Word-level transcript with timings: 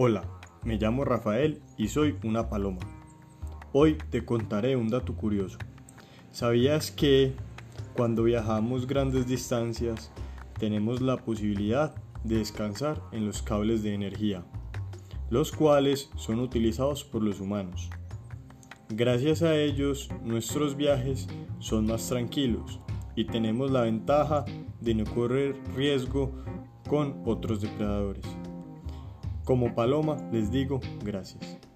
Hola, 0.00 0.22
me 0.62 0.76
llamo 0.76 1.04
Rafael 1.04 1.60
y 1.76 1.88
soy 1.88 2.14
una 2.22 2.48
paloma. 2.48 2.78
Hoy 3.72 3.98
te 4.10 4.24
contaré 4.24 4.76
un 4.76 4.86
dato 4.86 5.16
curioso. 5.16 5.58
¿Sabías 6.30 6.92
que 6.92 7.32
cuando 7.96 8.22
viajamos 8.22 8.86
grandes 8.86 9.26
distancias 9.26 10.12
tenemos 10.56 11.00
la 11.00 11.16
posibilidad 11.16 11.96
de 12.22 12.36
descansar 12.36 13.02
en 13.10 13.26
los 13.26 13.42
cables 13.42 13.82
de 13.82 13.92
energía, 13.92 14.44
los 15.30 15.50
cuales 15.50 16.10
son 16.14 16.38
utilizados 16.38 17.02
por 17.02 17.24
los 17.24 17.40
humanos? 17.40 17.90
Gracias 18.90 19.42
a 19.42 19.56
ellos 19.56 20.10
nuestros 20.22 20.76
viajes 20.76 21.26
son 21.58 21.86
más 21.86 22.06
tranquilos 22.08 22.78
y 23.16 23.24
tenemos 23.24 23.72
la 23.72 23.80
ventaja 23.80 24.44
de 24.80 24.94
no 24.94 25.04
correr 25.12 25.56
riesgo 25.74 26.30
con 26.88 27.20
otros 27.26 27.60
depredadores. 27.60 28.24
Como 29.48 29.74
paloma 29.74 30.18
les 30.30 30.50
digo 30.50 30.78
gracias. 31.02 31.67